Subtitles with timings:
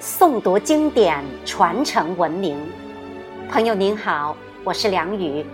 [0.00, 2.58] 诵读经典，传承文明。
[3.50, 4.34] 朋友您好，
[4.64, 5.44] 我是梁宇。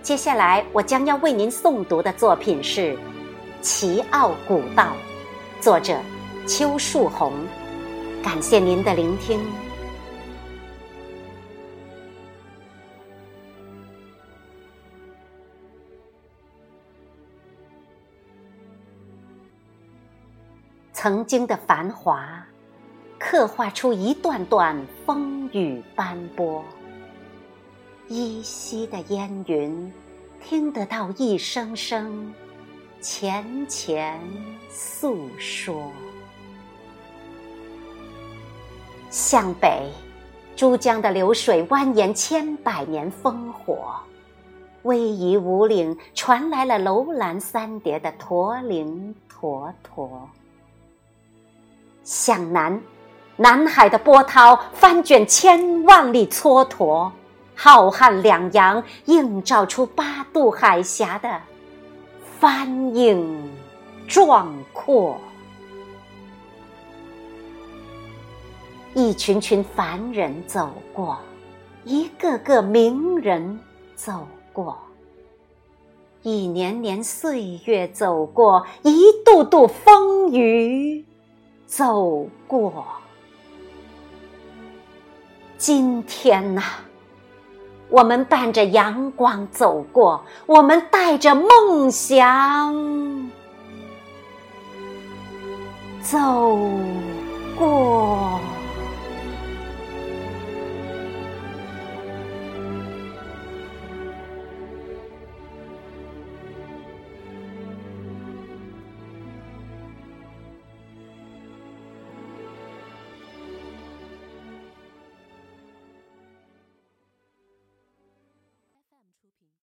[0.00, 2.94] 接下来我将要为您诵读的作品是
[3.60, 4.96] 《奇奥古道》，
[5.62, 5.94] 作者
[6.46, 7.34] 邱树红。
[8.24, 9.38] 感谢您的聆听。
[20.94, 22.42] 曾经的繁华，
[23.24, 26.60] 刻画出一段段风雨斑驳；
[28.08, 29.92] 依稀的烟云，
[30.42, 32.34] 听得到一声声
[33.00, 34.20] 浅浅
[34.68, 35.90] 诉说。
[39.08, 39.88] 向北，
[40.56, 43.94] 珠江的流水蜿蜒千百年烽火，
[44.82, 50.28] 逶迤五岭传来了楼兰三叠的驼铃驼驼。
[52.02, 52.82] 向南，
[53.42, 57.10] 南海的波涛翻卷千万里蹉跎，
[57.56, 61.40] 浩瀚两洋映照出八渡海峡的
[62.38, 63.50] 翻影
[64.06, 65.18] 壮阔。
[68.94, 71.18] 一群群凡人走过，
[71.82, 73.58] 一个个名人
[73.96, 74.78] 走过，
[76.22, 81.04] 一年年岁月走过，一度度风雨。
[81.66, 82.84] 走过，
[85.64, 86.60] 今天呐，
[87.88, 93.30] 我们伴着阳光走过，我们带着梦想
[96.00, 96.58] 走
[97.56, 98.40] 过。